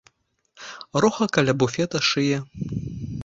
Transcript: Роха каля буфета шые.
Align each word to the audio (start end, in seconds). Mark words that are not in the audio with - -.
Роха 1.03 1.25
каля 1.35 1.53
буфета 1.59 1.99
шые. 2.09 2.37